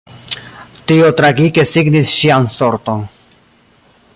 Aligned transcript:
Tio 0.91 1.09
tragike 1.19 1.65
signis 1.73 2.15
ŝian 2.15 2.49
sorton. 2.55 3.05